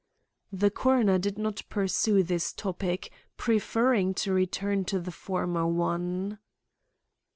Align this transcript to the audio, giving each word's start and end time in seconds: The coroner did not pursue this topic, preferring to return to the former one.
The 0.51 0.71
coroner 0.71 1.19
did 1.19 1.37
not 1.37 1.61
pursue 1.69 2.23
this 2.23 2.53
topic, 2.53 3.11
preferring 3.37 4.15
to 4.15 4.33
return 4.33 4.83
to 4.85 4.99
the 4.99 5.11
former 5.11 5.67
one. 5.67 6.39